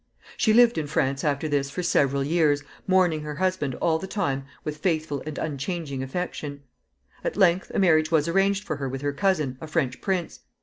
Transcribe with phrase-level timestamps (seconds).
[0.35, 4.45] She lived in France after this for several years, mourning her husband all the time
[4.63, 6.61] with faithful and unchanging affection.
[7.23, 10.39] At length a marriage was arranged for her with her cousin, a French prince.